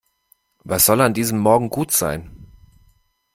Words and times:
Was 0.63 0.87
soll 0.87 0.99
an 0.99 1.13
diesem 1.13 1.37
Morgen 1.37 1.69
gut 1.69 1.91
sein? 1.91 2.47